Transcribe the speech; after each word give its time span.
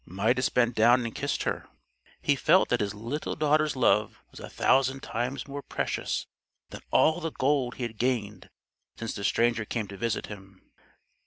Midas 0.07 0.49
bent 0.49 0.73
down 0.73 1.05
and 1.05 1.13
kissed 1.13 1.43
her. 1.43 1.67
He 2.23 2.35
felt 2.35 2.69
that 2.69 2.79
his 2.79 2.95
little 2.95 3.35
daughter's 3.35 3.75
love 3.75 4.19
was 4.31 4.39
a 4.39 4.49
thousand 4.49 5.01
times 5.03 5.47
more 5.47 5.61
precious 5.61 6.25
than 6.71 6.81
all 6.89 7.19
the 7.19 7.29
gold 7.31 7.75
he 7.75 7.83
had 7.83 7.99
gained 7.99 8.49
since 8.97 9.13
the 9.13 9.23
stranger 9.23 9.63
came 9.63 9.87
to 9.89 9.97
visit 9.97 10.25
him. 10.25 10.71